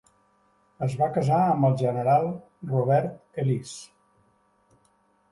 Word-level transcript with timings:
Es 0.85 0.93
va 1.01 1.09
casar 1.17 1.41
amb 1.49 1.67
el 1.67 1.75
general 1.81 2.25
Robert 2.71 3.43
Ellice. 3.43 3.93